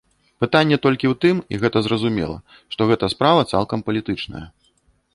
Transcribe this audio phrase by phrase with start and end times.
[0.45, 2.37] Пытанне толькі ў тым, і гэта зразумела,
[2.75, 4.47] што гэта справа цалкам палітычная.